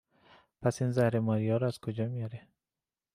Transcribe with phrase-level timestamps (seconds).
[0.61, 2.47] پس این زهر ماریا رو از کجا میاره؟